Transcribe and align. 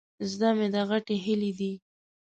زده 0.31 0.49
مې 0.57 0.67
ده، 0.73 0.81
غټې 0.89 1.15
هيلۍ 1.25 1.51
دي. 1.59 1.73